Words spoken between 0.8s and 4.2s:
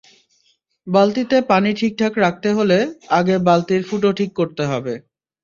বালতিতে পানি ঠিকঠাক রাখতে হলে, আগে বালতির ফুটো